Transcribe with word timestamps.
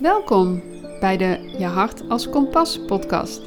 Welkom 0.00 0.62
bij 1.00 1.16
de 1.16 1.54
Je 1.58 1.64
Hart 1.64 2.08
als 2.08 2.28
Kompas 2.28 2.78
podcast, 2.86 3.40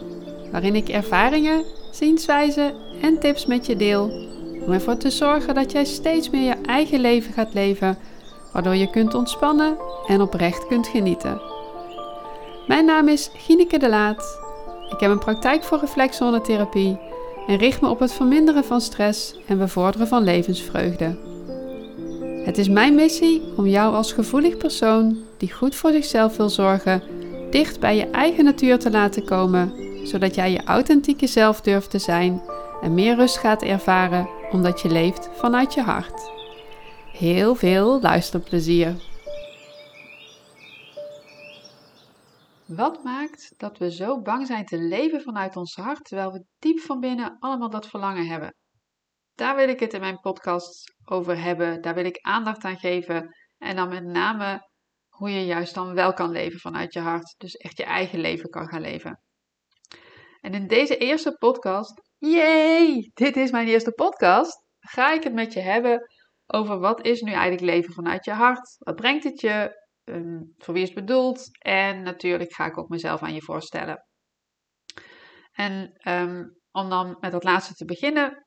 waarin 0.51 0.75
ik 0.75 0.89
ervaringen, 0.89 1.63
zienswijzen 1.91 2.73
en 3.01 3.19
tips 3.19 3.45
met 3.45 3.65
je 3.65 3.75
deel 3.75 4.03
om 4.65 4.71
ervoor 4.71 4.97
te 4.97 5.09
zorgen 5.09 5.55
dat 5.55 5.71
jij 5.71 5.85
steeds 5.85 6.29
meer 6.29 6.41
je 6.41 6.61
eigen 6.65 6.99
leven 6.99 7.33
gaat 7.33 7.53
leven, 7.53 7.97
waardoor 8.51 8.75
je 8.75 8.89
kunt 8.89 9.13
ontspannen 9.13 9.77
en 10.07 10.21
oprecht 10.21 10.67
kunt 10.67 10.87
genieten. 10.87 11.41
Mijn 12.67 12.85
naam 12.85 13.07
is 13.07 13.29
Gineke 13.33 13.77
de 13.77 13.89
Laat. 13.89 14.39
Ik 14.89 14.99
heb 14.99 15.11
een 15.11 15.19
praktijk 15.19 15.63
voor 15.63 15.79
reflexzonetherapie 15.79 16.99
en 17.47 17.57
richt 17.57 17.81
me 17.81 17.89
op 17.89 17.99
het 17.99 18.13
verminderen 18.13 18.63
van 18.63 18.81
stress 18.81 19.35
en 19.47 19.57
bevorderen 19.57 20.07
van 20.07 20.23
levensvreugde. 20.23 21.32
Het 22.43 22.57
is 22.57 22.69
mijn 22.69 22.95
missie 22.95 23.41
om 23.57 23.67
jou 23.67 23.95
als 23.95 24.13
gevoelig 24.13 24.57
persoon 24.57 25.17
die 25.37 25.53
goed 25.53 25.75
voor 25.75 25.91
zichzelf 25.91 26.37
wil 26.37 26.49
zorgen, 26.49 27.03
dicht 27.49 27.79
bij 27.79 27.95
je 27.95 28.09
eigen 28.09 28.43
natuur 28.43 28.79
te 28.79 28.91
laten 28.91 29.25
komen, 29.25 29.73
zodat 30.07 30.35
jij 30.35 30.51
je 30.51 30.63
authentieke 30.63 31.27
zelf 31.27 31.61
durft 31.61 31.89
te 31.89 31.99
zijn 31.99 32.41
en 32.81 32.93
meer 32.93 33.15
rust 33.15 33.37
gaat 33.37 33.63
ervaren 33.63 34.29
omdat 34.51 34.81
je 34.81 34.89
leeft 34.89 35.29
vanuit 35.33 35.73
je 35.73 35.81
hart. 35.81 36.31
Heel 37.11 37.55
veel 37.55 38.01
luisterplezier. 38.01 38.95
Wat 42.65 43.03
maakt 43.03 43.53
dat 43.57 43.77
we 43.77 43.91
zo 43.91 44.21
bang 44.21 44.47
zijn 44.47 44.65
te 44.65 44.77
leven 44.77 45.21
vanuit 45.21 45.55
ons 45.55 45.75
hart, 45.75 46.05
terwijl 46.05 46.31
we 46.31 46.45
diep 46.59 46.79
van 46.79 46.99
binnen 46.99 47.37
allemaal 47.39 47.69
dat 47.69 47.87
verlangen 47.87 48.27
hebben? 48.27 48.53
Daar 49.35 49.55
wil 49.55 49.69
ik 49.69 49.79
het 49.79 49.93
in 49.93 49.99
mijn 49.99 50.19
podcast 50.19 50.93
over 51.05 51.41
hebben. 51.41 51.81
Daar 51.81 51.95
wil 51.95 52.05
ik 52.05 52.17
aandacht 52.21 52.63
aan 52.63 52.77
geven. 52.77 53.35
En 53.57 53.75
dan 53.75 53.89
met 53.89 54.03
name 54.03 54.69
hoe 55.09 55.29
je 55.29 55.45
juist 55.45 55.73
dan 55.73 55.93
wel 55.93 56.13
kan 56.13 56.31
leven 56.31 56.59
vanuit 56.59 56.93
je 56.93 56.99
hart. 56.99 57.35
Dus 57.37 57.55
echt 57.55 57.77
je 57.77 57.83
eigen 57.83 58.19
leven 58.19 58.49
kan 58.49 58.67
gaan 58.67 58.81
leven. 58.81 59.21
En 60.41 60.53
in 60.53 60.67
deze 60.67 60.97
eerste 60.97 61.35
podcast, 61.37 62.01
yay, 62.17 63.11
dit 63.13 63.35
is 63.37 63.51
mijn 63.51 63.67
eerste 63.67 63.91
podcast, 63.91 64.65
ga 64.79 65.13
ik 65.13 65.23
het 65.23 65.33
met 65.33 65.53
je 65.53 65.59
hebben 65.59 66.11
over 66.47 66.79
wat 66.79 67.05
is 67.05 67.21
nu 67.21 67.31
eigenlijk 67.31 67.61
leven 67.61 67.93
vanuit 67.93 68.25
je 68.25 68.31
hart? 68.31 68.75
Wat 68.77 68.95
brengt 68.95 69.23
het 69.23 69.41
je? 69.41 69.81
Um, 70.03 70.53
voor 70.57 70.73
wie 70.73 70.83
is 70.83 70.89
het 70.89 70.97
bedoeld? 70.97 71.47
En 71.57 72.03
natuurlijk 72.03 72.53
ga 72.53 72.65
ik 72.65 72.77
ook 72.77 72.89
mezelf 72.89 73.21
aan 73.21 73.33
je 73.33 73.41
voorstellen. 73.41 74.05
En 75.51 75.99
um, 76.07 76.61
om 76.71 76.89
dan 76.89 77.17
met 77.19 77.31
dat 77.31 77.43
laatste 77.43 77.73
te 77.73 77.85
beginnen. 77.85 78.42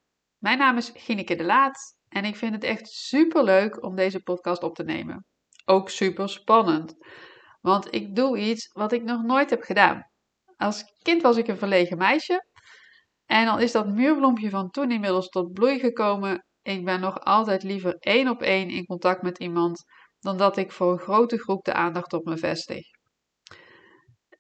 Mijn 0.47 0.59
naam 0.59 0.77
is 0.77 0.91
Gineke 0.95 1.35
de 1.35 1.45
Laat 1.45 1.97
en 2.09 2.25
ik 2.25 2.37
vind 2.37 2.55
het 2.55 2.65
echt 2.65 2.89
super 2.89 3.45
leuk 3.45 3.83
om 3.83 3.97
deze 3.97 4.23
podcast 4.23 4.63
op 4.63 4.75
te 4.75 4.85
nemen. 4.85 5.25
Ook 5.65 5.91
super 5.91 6.29
spannend, 6.29 6.95
want 7.61 7.95
ik 7.95 8.15
doe 8.15 8.39
iets 8.39 8.69
wat 8.73 8.93
ik 8.93 9.03
nog 9.03 9.23
nooit 9.23 9.51
heb 9.51 9.63
gedaan. 9.63 10.11
Als 10.57 10.85
kind 11.03 11.23
was 11.23 11.37
ik 11.37 11.49
een 11.49 11.59
verlegen 11.59 11.99
meisje 11.99 12.47
en 13.25 13.45
dan 13.45 13.61
is 13.61 13.73
dat 13.73 13.95
muurbloempje 13.95 14.51
van 14.51 14.71
toen 14.71 14.91
inmiddels 14.91 15.29
tot 15.29 15.53
bloei 15.53 15.79
gekomen. 15.79 16.45
Ik 16.63 16.85
ben 16.85 17.01
nog 17.01 17.21
altijd 17.21 17.63
liever 17.63 17.95
één 17.99 18.29
op 18.29 18.43
één 18.43 18.69
in 18.69 18.87
contact 18.87 19.23
met 19.23 19.39
iemand 19.39 19.85
dan 20.19 20.37
dat 20.37 20.57
ik 20.57 20.73
voor 20.73 20.93
een 20.93 20.99
grote 20.99 21.39
groep 21.39 21.65
de 21.65 21.73
aandacht 21.73 22.13
op 22.13 22.25
me 22.25 22.37
vestig. 22.37 22.85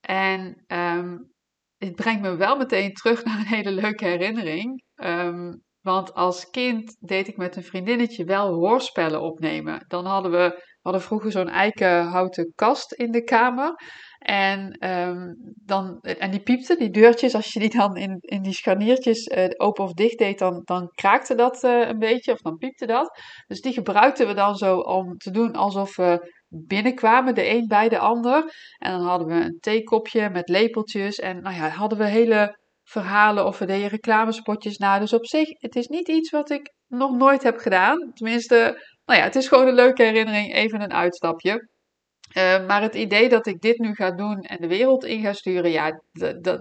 En 0.00 0.64
um, 0.66 1.32
het 1.76 1.94
brengt 1.94 2.22
me 2.22 2.36
wel 2.36 2.56
meteen 2.56 2.92
terug 2.92 3.24
naar 3.24 3.38
een 3.38 3.46
hele 3.46 3.70
leuke 3.70 4.04
herinnering. 4.04 4.82
Um, 4.94 5.64
want 5.86 6.14
als 6.14 6.50
kind 6.50 6.96
deed 7.00 7.28
ik 7.28 7.36
met 7.36 7.56
een 7.56 7.62
vriendinnetje 7.62 8.24
wel 8.24 8.52
hoorspellen 8.52 9.20
opnemen. 9.20 9.84
Dan 9.88 10.04
hadden 10.04 10.30
we, 10.30 10.62
hadden 10.82 11.02
vroeger 11.02 11.30
zo'n 11.30 11.48
eikenhouten 11.48 12.52
kast 12.54 12.92
in 12.92 13.10
de 13.10 13.22
kamer. 13.22 13.74
En, 14.18 14.88
um, 14.90 15.34
dan, 15.64 16.00
en 16.00 16.30
die 16.30 16.42
piepte, 16.42 16.76
die 16.76 16.90
deurtjes, 16.90 17.34
als 17.34 17.52
je 17.52 17.60
die 17.60 17.70
dan 17.70 17.96
in, 17.96 18.16
in 18.20 18.42
die 18.42 18.52
scharniertjes 18.52 19.26
uh, 19.26 19.44
open 19.56 19.84
of 19.84 19.92
dicht 19.92 20.18
deed, 20.18 20.38
dan, 20.38 20.62
dan 20.64 20.88
kraakte 20.88 21.34
dat 21.34 21.62
uh, 21.64 21.88
een 21.88 21.98
beetje, 21.98 22.32
of 22.32 22.40
dan 22.40 22.56
piepte 22.56 22.86
dat. 22.86 23.20
Dus 23.46 23.60
die 23.60 23.72
gebruikten 23.72 24.26
we 24.26 24.34
dan 24.34 24.56
zo 24.56 24.78
om 24.78 25.16
te 25.16 25.30
doen 25.30 25.52
alsof 25.52 25.96
we 25.96 26.32
binnenkwamen, 26.48 27.34
de 27.34 27.48
een 27.48 27.66
bij 27.66 27.88
de 27.88 27.98
ander. 27.98 28.52
En 28.78 28.90
dan 28.90 29.06
hadden 29.06 29.28
we 29.28 29.44
een 29.44 29.58
theekopje 29.60 30.30
met 30.30 30.48
lepeltjes 30.48 31.18
en 31.18 31.42
nou 31.42 31.56
ja, 31.56 31.68
hadden 31.68 31.98
we 31.98 32.04
hele 32.04 32.64
verhalen 32.88 33.46
of 33.46 33.58
deden 33.58 33.88
reclamespotjes 33.88 34.76
na. 34.76 34.98
Dus 34.98 35.12
op 35.12 35.26
zich, 35.26 35.48
het 35.48 35.76
is 35.76 35.86
niet 35.86 36.08
iets 36.08 36.30
wat 36.30 36.50
ik 36.50 36.72
nog 36.86 37.16
nooit 37.16 37.42
heb 37.42 37.58
gedaan. 37.58 38.12
Tenminste, 38.14 38.56
nou 39.04 39.18
ja, 39.18 39.24
het 39.24 39.36
is 39.36 39.48
gewoon 39.48 39.66
een 39.66 39.74
leuke 39.74 40.02
herinnering, 40.02 40.54
even 40.54 40.80
een 40.80 40.92
uitstapje. 40.92 41.68
Uh, 42.36 42.66
maar 42.66 42.82
het 42.82 42.94
idee 42.94 43.28
dat 43.28 43.46
ik 43.46 43.60
dit 43.60 43.78
nu 43.78 43.94
ga 43.94 44.10
doen 44.10 44.40
en 44.40 44.56
de 44.60 44.68
wereld 44.68 45.04
in 45.04 45.22
ga 45.22 45.32
sturen, 45.32 45.70
ja, 45.70 46.00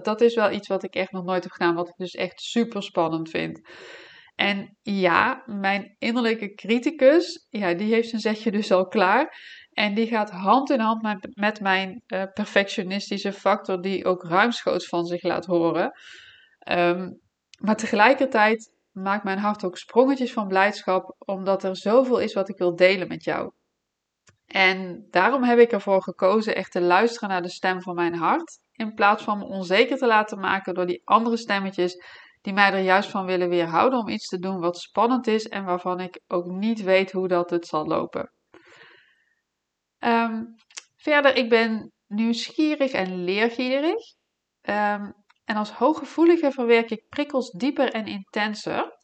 dat 0.02 0.20
is 0.20 0.34
wel 0.34 0.50
iets 0.52 0.68
wat 0.68 0.82
ik 0.82 0.94
echt 0.94 1.12
nog 1.12 1.24
nooit 1.24 1.42
heb 1.42 1.52
gedaan, 1.52 1.74
wat 1.74 1.88
ik 1.88 1.94
dus 1.96 2.14
echt 2.14 2.40
super 2.40 2.82
spannend 2.82 3.30
vind. 3.30 3.60
En 4.34 4.76
ja, 4.82 5.42
mijn 5.46 5.96
innerlijke 5.98 6.54
criticus, 6.54 7.46
ja, 7.50 7.74
die 7.74 7.92
heeft 7.92 8.08
zijn 8.08 8.20
zetje 8.20 8.50
dus 8.50 8.72
al 8.72 8.86
klaar. 8.86 9.38
En 9.76 9.94
die 9.94 10.06
gaat 10.06 10.30
hand 10.30 10.70
in 10.70 10.80
hand 10.80 11.02
met, 11.34 11.60
mijn 11.60 12.02
uh, 12.06 12.22
perfectionistische 12.34 13.32
factor, 13.32 13.80
die 13.80 14.04
ook 14.04 14.24
ruimschoots 14.24 14.88
van 14.88 15.04
zich 15.04 15.22
laat 15.22 15.46
horen. 15.46 15.92
Um, 16.70 17.20
maar 17.58 17.76
tegelijkertijd 17.76 18.74
maakt 18.92 19.24
mijn 19.24 19.38
hart 19.38 19.64
ook 19.64 19.76
sprongetjes 19.76 20.32
van 20.32 20.48
blijdschap, 20.48 21.14
omdat 21.18 21.64
er 21.64 21.76
zoveel 21.76 22.18
is 22.18 22.34
wat 22.34 22.48
ik 22.48 22.58
wil 22.58 22.76
delen 22.76 23.08
met 23.08 23.24
jou. 23.24 23.52
En 24.46 25.06
daarom 25.10 25.42
heb 25.42 25.58
ik 25.58 25.72
ervoor 25.72 26.02
gekozen 26.02 26.54
echt 26.54 26.72
te 26.72 26.80
luisteren 26.80 27.28
naar 27.28 27.42
de 27.42 27.50
stem 27.50 27.82
van 27.82 27.94
mijn 27.94 28.14
hart, 28.14 28.58
in 28.72 28.94
plaats 28.94 29.22
van 29.22 29.38
me 29.38 29.44
onzeker 29.44 29.96
te 29.96 30.06
laten 30.06 30.38
maken 30.40 30.74
door 30.74 30.86
die 30.86 31.02
andere 31.04 31.36
stemmetjes 31.36 31.96
die 32.40 32.52
mij 32.52 32.72
er 32.72 32.78
juist 32.78 33.10
van 33.10 33.26
willen 33.26 33.48
weerhouden 33.48 33.98
om 33.98 34.08
iets 34.08 34.28
te 34.28 34.38
doen 34.38 34.60
wat 34.60 34.78
spannend 34.78 35.26
is 35.26 35.48
en 35.48 35.64
waarvan 35.64 36.00
ik 36.00 36.20
ook 36.26 36.46
niet 36.46 36.82
weet 36.82 37.12
hoe 37.12 37.28
dat 37.28 37.50
het 37.50 37.66
zal 37.66 37.86
lopen. 37.86 38.30
Um, 40.06 40.54
verder, 40.96 41.36
ik 41.36 41.48
ben 41.48 41.92
nieuwsgierig 42.06 42.92
en 42.92 43.24
leergierig. 43.24 44.14
Um, 44.62 45.14
en 45.44 45.56
als 45.56 45.70
hooggevoelige 45.70 46.52
verwerk 46.52 46.90
ik 46.90 47.08
prikkels 47.08 47.50
dieper 47.50 47.92
en 47.92 48.06
intenser. 48.06 48.98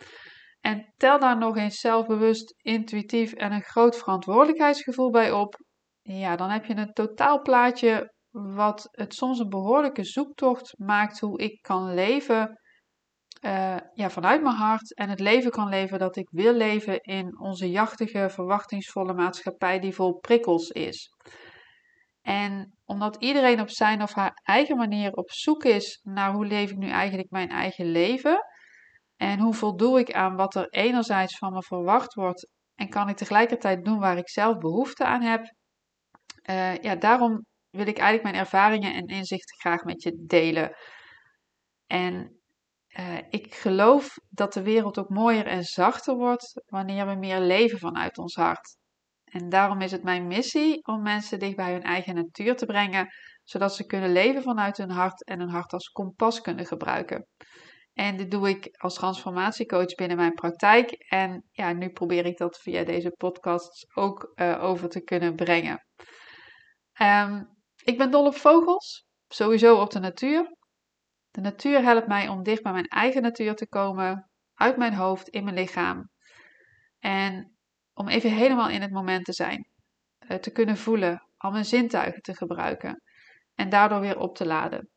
En 0.61 0.93
tel 0.97 1.19
daar 1.19 1.39
nog 1.39 1.57
eens 1.57 1.81
zelfbewust, 1.81 2.55
intuïtief 2.57 3.33
en 3.33 3.53
een 3.53 3.63
groot 3.63 3.97
verantwoordelijkheidsgevoel 3.97 5.11
bij 5.11 5.33
op. 5.33 5.55
Ja, 6.03 6.37
dan 6.37 6.51
heb 6.51 6.65
je 6.65 6.77
een 6.77 6.93
totaalplaatje 6.93 8.13
wat 8.31 8.89
het 8.91 9.15
soms 9.15 9.39
een 9.39 9.49
behoorlijke 9.49 10.05
zoektocht 10.05 10.79
maakt 10.79 11.21
hoe 11.21 11.39
ik 11.39 11.63
kan 11.63 11.95
leven 11.95 12.61
uh, 13.45 13.77
ja, 13.95 14.11
vanuit 14.11 14.43
mijn 14.43 14.55
hart 14.55 14.95
en 14.95 15.09
het 15.09 15.21
leven 15.21 15.51
kan 15.51 15.69
leven 15.69 15.99
dat 15.99 16.17
ik 16.17 16.29
wil 16.31 16.53
leven 16.53 17.01
in 17.01 17.41
onze 17.41 17.71
jachtige, 17.71 18.31
verwachtingsvolle 18.31 19.15
maatschappij 19.15 19.81
die 19.81 19.95
vol 19.95 20.19
prikkels 20.19 20.69
is. 20.69 21.11
En 22.21 22.77
omdat 22.85 23.17
iedereen 23.17 23.61
op 23.61 23.71
zijn 23.71 24.03
of 24.03 24.13
haar 24.13 24.41
eigen 24.43 24.77
manier 24.77 25.13
op 25.13 25.31
zoek 25.31 25.65
is 25.65 26.01
naar 26.03 26.33
hoe 26.33 26.47
leef 26.47 26.71
ik 26.71 26.77
nu 26.77 26.89
eigenlijk 26.89 27.31
mijn 27.31 27.49
eigen 27.49 27.87
leven 27.87 28.47
en 29.17 29.39
hoe 29.39 29.55
voldoe 29.55 29.99
ik 29.99 30.13
aan 30.13 30.37
wat 30.37 30.55
er 30.55 30.69
enerzijds 30.69 31.39
van 31.39 31.53
me 31.53 31.63
verwacht 31.63 32.15
wordt 32.15 32.49
en 32.75 32.89
kan 32.89 33.09
ik 33.09 33.17
tegelijkertijd 33.17 33.85
doen 33.85 33.99
waar 33.99 34.17
ik 34.17 34.29
zelf 34.29 34.59
behoefte 34.59 35.05
aan 35.05 35.23
heb, 35.23 35.55
uh, 36.51 36.77
ja, 36.77 36.97
daarom 36.97 37.45
wil 37.71 37.87
ik 37.87 37.99
eigenlijk 37.99 38.23
mijn 38.23 38.45
ervaringen 38.45 38.95
en 38.95 39.07
inzichten 39.07 39.59
graag 39.59 39.85
met 39.85 40.03
je 40.03 40.25
delen. 40.27 40.77
En 41.87 42.42
uh, 42.99 43.19
ik 43.31 43.55
geloof 43.55 44.15
dat 44.29 44.53
de 44.53 44.63
wereld 44.63 44.99
ook 44.99 45.09
mooier 45.09 45.47
en 45.47 45.63
zachter 45.63 46.15
wordt 46.17 46.63
wanneer 46.67 47.07
we 47.07 47.15
meer 47.15 47.41
leven 47.41 47.79
vanuit 47.79 48.19
ons 48.19 48.35
hart. 48.35 48.77
En 49.25 49.49
daarom 49.49 49.81
is 49.81 49.91
het 49.91 50.03
mijn 50.03 50.27
missie 50.27 50.87
om 50.87 51.03
mensen 51.03 51.39
dicht 51.39 51.57
bij 51.57 51.73
hun 51.73 51.83
eigen 51.83 52.15
natuur 52.15 52.57
te 52.57 52.67
brengen, 52.67 53.09
zodat 53.45 53.75
ze 53.75 53.87
kunnen 53.87 54.13
leven 54.13 54.43
vanuit 54.43 54.77
hun 54.77 54.91
hart 54.91 55.25
en 55.25 55.39
hun 55.39 55.51
hart 55.51 55.73
als 55.73 55.89
kompas 55.89 56.41
kunnen 56.41 56.67
gebruiken. 56.67 57.27
En 57.93 58.17
dit 58.17 58.31
doe 58.31 58.49
ik 58.49 58.69
als 58.77 58.95
transformatiecoach 58.95 59.95
binnen 59.95 60.17
mijn 60.17 60.35
praktijk. 60.35 60.91
En 61.09 61.45
ja, 61.51 61.73
nu 61.73 61.91
probeer 61.91 62.27
ik 62.27 62.37
dat 62.37 62.59
via 62.59 62.85
deze 62.85 63.11
podcast 63.11 63.87
ook 63.95 64.33
uh, 64.35 64.63
over 64.63 64.89
te 64.89 65.01
kunnen 65.01 65.35
brengen. 65.35 65.87
Um, 67.01 67.49
ik 67.85 67.99
ben 67.99 68.11
dol 68.11 68.27
op 68.27 68.35
vogels, 68.35 69.07
sowieso 69.29 69.81
op 69.81 69.91
de 69.91 69.99
natuur. 69.99 70.57
De 71.33 71.41
natuur 71.41 71.83
helpt 71.83 72.07
mij 72.07 72.29
om 72.29 72.43
dicht 72.43 72.63
bij 72.63 72.73
mijn 72.73 72.89
eigen 72.89 73.23
natuur 73.23 73.55
te 73.55 73.69
komen, 73.69 74.31
uit 74.55 74.77
mijn 74.77 74.95
hoofd, 74.95 75.29
in 75.29 75.45
mijn 75.45 75.57
lichaam. 75.57 76.11
En 76.99 77.57
om 77.95 78.09
even 78.09 78.31
helemaal 78.31 78.69
in 78.69 78.83
het 78.83 78.93
moment 78.93 79.25
te 79.25 79.33
zijn, 79.33 79.69
eh, 80.19 80.39
te 80.39 80.51
kunnen 80.51 80.77
voelen, 80.77 81.27
al 81.37 81.51
mijn 81.51 81.65
zintuigen 81.65 82.23
te 82.23 82.35
gebruiken 82.35 83.03
en 83.55 83.69
daardoor 83.69 84.01
weer 84.01 84.19
op 84.19 84.37
te 84.37 84.47
laden. 84.47 84.91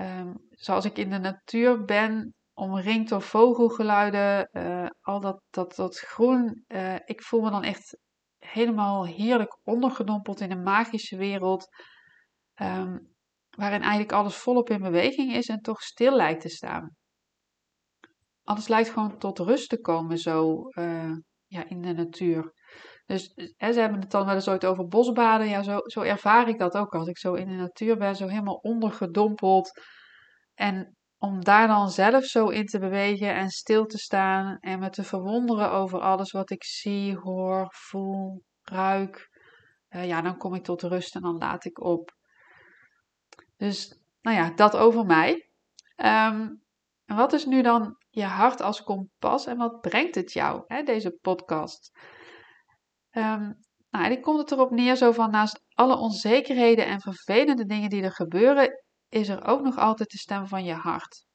Um, 0.00 0.46
zoals 0.50 0.84
ik 0.84 0.98
in 0.98 1.10
de 1.10 1.18
natuur 1.18 1.84
ben, 1.84 2.34
omringd 2.52 3.08
door 3.08 3.22
vogelgeluiden, 3.22 4.48
uh, 4.52 4.86
al 5.00 5.20
dat, 5.20 5.42
dat, 5.50 5.74
dat 5.74 5.98
groen, 5.98 6.64
uh, 6.68 6.94
ik 7.04 7.22
voel 7.22 7.40
me 7.40 7.50
dan 7.50 7.62
echt 7.62 7.98
helemaal 8.38 9.06
heerlijk 9.06 9.58
ondergedompeld 9.62 10.40
in 10.40 10.50
een 10.50 10.62
magische 10.62 11.16
wereld. 11.16 11.68
Ehm, 12.54 12.98
waarin 13.56 13.80
eigenlijk 13.80 14.12
alles 14.12 14.36
volop 14.36 14.70
in 14.70 14.80
beweging 14.80 15.34
is 15.34 15.48
en 15.48 15.60
toch 15.60 15.82
stil 15.82 16.16
lijkt 16.16 16.40
te 16.40 16.48
staan. 16.48 16.96
Alles 18.42 18.68
lijkt 18.68 18.90
gewoon 18.90 19.18
tot 19.18 19.38
rust 19.38 19.68
te 19.68 19.80
komen 19.80 20.18
zo 20.18 20.68
uh, 20.78 21.16
ja, 21.46 21.68
in 21.68 21.82
de 21.82 21.92
natuur. 21.92 22.52
Dus 23.06 23.32
hè, 23.56 23.72
ze 23.72 23.80
hebben 23.80 24.00
het 24.00 24.10
dan 24.10 24.26
wel 24.26 24.34
eens 24.34 24.48
ooit 24.48 24.66
over 24.66 24.86
bosbaden. 24.86 25.48
Ja, 25.48 25.62
zo, 25.62 25.78
zo 25.84 26.00
ervaar 26.00 26.48
ik 26.48 26.58
dat 26.58 26.76
ook 26.76 26.94
als 26.94 27.08
ik 27.08 27.18
zo 27.18 27.34
in 27.34 27.48
de 27.48 27.54
natuur 27.54 27.96
ben, 27.96 28.16
zo 28.16 28.26
helemaal 28.26 28.54
ondergedompeld. 28.54 29.80
En 30.54 30.96
om 31.18 31.44
daar 31.44 31.66
dan 31.66 31.90
zelf 31.90 32.24
zo 32.24 32.48
in 32.48 32.66
te 32.66 32.78
bewegen 32.78 33.34
en 33.34 33.48
stil 33.48 33.86
te 33.86 33.98
staan 33.98 34.56
en 34.60 34.78
me 34.78 34.90
te 34.90 35.02
verwonderen 35.02 35.70
over 35.70 36.00
alles 36.00 36.30
wat 36.30 36.50
ik 36.50 36.64
zie, 36.64 37.16
hoor, 37.16 37.66
voel, 37.70 38.42
ruik. 38.62 39.28
Uh, 39.88 40.06
ja, 40.06 40.22
dan 40.22 40.36
kom 40.36 40.54
ik 40.54 40.64
tot 40.64 40.82
rust 40.82 41.14
en 41.14 41.22
dan 41.22 41.38
laat 41.38 41.64
ik 41.64 41.80
op. 41.80 42.12
Dus, 43.56 44.00
nou 44.20 44.36
ja, 44.36 44.50
dat 44.50 44.76
over 44.76 45.06
mij. 45.06 45.32
Um, 45.96 46.62
en 47.04 47.16
wat 47.16 47.32
is 47.32 47.44
nu 47.44 47.62
dan 47.62 47.96
je 48.10 48.24
hart 48.24 48.60
als 48.60 48.82
kompas 48.82 49.46
en 49.46 49.56
wat 49.56 49.80
brengt 49.80 50.14
het 50.14 50.32
jou, 50.32 50.64
hè, 50.66 50.82
deze 50.82 51.10
podcast? 51.10 51.90
Um, 53.10 53.58
nou, 53.90 54.10
ik 54.10 54.22
komt 54.22 54.38
het 54.38 54.50
erop 54.50 54.70
neer 54.70 54.96
zo 54.96 55.12
van 55.12 55.30
naast 55.30 55.62
alle 55.74 55.96
onzekerheden 55.96 56.86
en 56.86 57.00
vervelende 57.00 57.66
dingen 57.66 57.90
die 57.90 58.02
er 58.02 58.12
gebeuren, 58.12 58.84
is 59.08 59.28
er 59.28 59.44
ook 59.44 59.62
nog 59.62 59.78
altijd 59.78 60.10
de 60.10 60.18
stem 60.18 60.46
van 60.46 60.64
je 60.64 60.72
hart. 60.72 61.26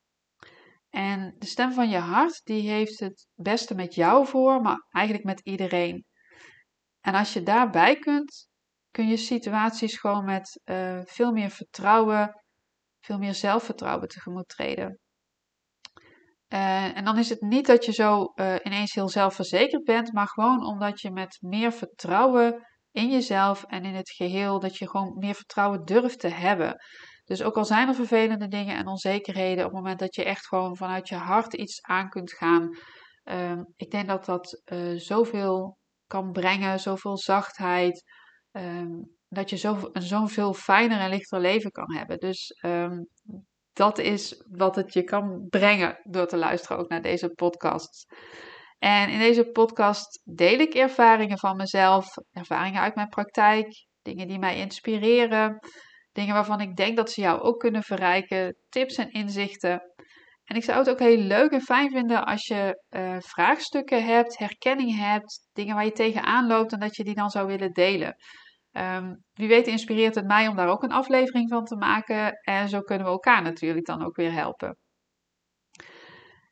En 0.90 1.36
de 1.38 1.46
stem 1.46 1.72
van 1.72 1.90
je 1.90 1.98
hart, 1.98 2.42
die 2.44 2.70
heeft 2.70 3.00
het 3.00 3.28
beste 3.36 3.76
met 3.76 3.96
jou 3.96 4.28
voor, 4.28 4.62
maar 4.62 4.86
eigenlijk 4.90 5.26
met 5.26 5.40
iedereen. 5.40 6.06
En 7.02 7.14
als 7.14 7.34
je 7.34 7.44
daarbij 7.44 8.00
kunt, 8.00 8.49
kun 8.92 9.08
je 9.08 9.18
situaties 9.18 9.98
gewoon 9.98 10.26
met 10.26 10.62
uh, 10.66 11.00
veel 11.04 11.32
meer 11.32 11.50
vertrouwen, 11.50 12.44
veel 13.00 13.18
meer 13.18 13.34
zelfvertrouwen 13.34 14.08
tegemoet 14.08 14.48
treden. 14.48 15.00
Uh, 16.54 16.98
en 16.98 17.06
dan 17.06 17.18
is 17.18 17.30
het 17.30 17.42
niet 17.42 17.66
dat 17.66 17.86
je 17.86 17.92
zo 17.92 18.32
uh, 18.36 18.56
ineens 18.64 18.94
heel 18.94 19.10
zelfverzekerd 19.10 19.84
bent, 19.84 20.14
maar 20.14 20.28
gewoon 20.28 20.66
omdat 20.66 21.02
je 21.02 21.12
met 21.12 21.38
meer 21.42 21.72
vertrouwen 21.72 22.68
in 22.92 23.10
jezelf 23.10 23.64
en 23.64 23.84
in 23.84 23.96
het 23.96 24.12
geheel, 24.12 24.60
dat 24.60 24.78
je 24.78 24.90
gewoon 24.90 25.18
meer 25.18 25.36
vertrouwen 25.36 25.86
durft 25.86 26.20
te 26.20 26.28
hebben. 26.28 26.76
Dus 27.24 27.44
ook 27.44 27.58
al 27.58 27.66
zijn 27.66 27.88
er 27.88 27.96
vervelende 27.96 28.48
dingen 28.48 28.78
en 28.78 28.88
onzekerheden, 28.88 29.66
op 29.66 29.72
het 29.72 29.80
moment 29.80 30.00
dat 30.00 30.16
je 30.16 30.24
echt 30.24 30.48
gewoon 30.48 30.78
vanuit 30.78 31.08
je 31.08 31.16
hart 31.16 31.54
iets 31.54 31.82
aan 31.82 32.10
kunt 32.10 32.32
gaan, 32.32 32.78
uh, 33.24 33.62
ik 33.76 33.92
denk 33.92 34.08
dat 34.08 34.26
dat 34.26 34.62
zoveel 34.96 35.78
kan 36.08 36.32
brengen, 36.32 36.80
zoveel 36.80 37.18
zachtheid, 37.18 38.04
um, 38.52 39.18
dat 39.28 39.50
je 39.50 39.58
zo, 39.58 39.90
zo'n 39.94 40.30
veel 40.30 40.54
fijner 40.54 41.00
en 41.00 41.10
lichter 41.10 41.40
leven 41.40 41.72
kan 41.72 41.96
hebben. 41.96 42.20
Dus 42.20 42.60
um, 42.66 43.08
dat 43.74 43.98
is 43.98 44.44
wat 44.50 44.76
het 44.76 44.94
je 44.94 45.04
kan 45.04 45.48
brengen 45.50 46.00
door 46.04 46.28
te 46.28 46.38
luisteren 46.38 46.78
ook 46.78 46.90
naar 46.90 47.02
deze 47.02 47.30
podcast. 47.30 48.06
En 48.78 49.10
in 49.10 49.20
deze 49.20 49.46
podcast 49.46 50.22
deel 50.24 50.60
ik 50.60 50.74
ervaringen 50.74 51.38
van 51.38 51.56
mezelf, 51.56 52.06
ervaringen 52.32 52.82
uit 52.82 52.96
mijn 52.96 53.10
praktijk, 53.10 53.86
dingen 54.02 54.28
die 54.28 54.40
mij 54.40 54.58
inspireren, 54.58 55.60
dingen 56.12 56.34
waarvan 56.34 56.62
ik 56.62 56.76
denk 56.76 56.98
dat 56.98 57.12
ze 57.12 57.22
jou 57.22 57.42
ook 57.42 57.60
kunnen 57.60 57.84
verrijken, 57.84 58.56
tips 58.70 58.96
en 58.96 59.12
inzichten. 59.12 59.82
En 60.50 60.56
ik 60.56 60.64
zou 60.64 60.78
het 60.78 60.90
ook 60.90 61.00
heel 61.00 61.18
leuk 61.18 61.52
en 61.52 61.62
fijn 61.62 61.90
vinden 61.90 62.26
als 62.26 62.48
je 62.48 62.84
uh, 62.90 63.16
vraagstukken 63.20 64.06
hebt, 64.06 64.38
herkenning 64.38 64.98
hebt, 64.98 65.50
dingen 65.54 65.76
waar 65.76 65.86
je 65.86 65.92
tegenaan 65.92 66.48
loopt 66.48 66.74
en 66.74 66.80
dat 66.80 66.96
je 66.96 67.04
die 67.04 67.16
dan 67.16 67.30
zou 67.30 67.48
willen 67.48 67.72
delen. 67.72 68.16
Um, 68.72 69.24
wie 69.34 69.48
weet 69.48 69.68
inspireert 69.68 70.16
het 70.16 70.26
mij 70.26 70.48
om 70.48 70.56
daar 70.56 70.68
ook 70.68 70.84
een 70.84 70.92
aflevering 70.92 71.50
van 71.50 71.66
te 71.66 71.76
maken. 71.76 72.32
En 72.32 72.70
zo 72.70 72.82
kunnen 72.82 73.06
we 73.06 73.12
elkaar 73.12 73.42
natuurlijk 73.42 73.86
dan 73.86 74.06
ook 74.06 74.16
weer 74.16 74.32
helpen. 74.32 74.78